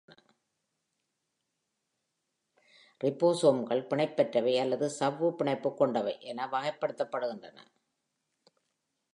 ரிபோசோம்கள் 3.01 3.83
"பிணைப்பற்றவை" 3.89 4.55
அல்லது 4.59 4.89
"சவ்வு-பிணைப்பு 4.99 5.73
கொண்டவை" 5.73 6.15
என 6.21 6.47
வகைப்படுத்தப்படுகின்றன. 6.47 7.59